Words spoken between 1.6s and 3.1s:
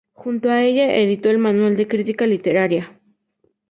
de "Crítica literaria".